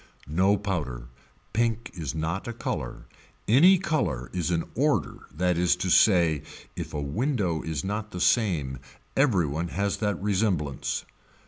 [0.27, 1.09] No powder,
[1.53, 3.05] pink is not a color,
[3.47, 6.41] any color is an order that is to say
[6.75, 8.79] if a window is not the same
[9.15, 11.05] every one has that resemblance.